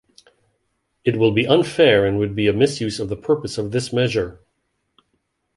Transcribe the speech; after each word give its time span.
It 1.05 1.17
will 1.19 1.29
be 1.31 1.45
unfair 1.47 2.07
and 2.07 2.17
would 2.17 2.33
be 2.35 2.47
a 2.47 2.53
misuse 2.53 2.99
of 2.99 3.07
the 3.07 3.15
purpose 3.15 3.59
of 3.59 3.69
this 3.71 3.93
measure. 3.93 4.39